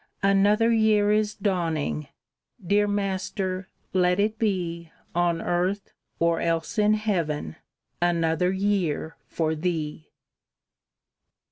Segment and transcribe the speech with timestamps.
[0.23, 2.07] Another year is dawning!
[2.65, 7.55] Dear Master, let it be On earth, or else in heaven,
[8.01, 10.09] Another year for Thee!